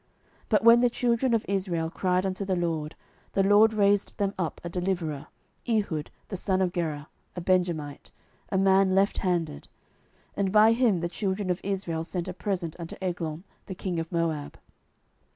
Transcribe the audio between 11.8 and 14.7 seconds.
sent a present unto Eglon the king of Moab.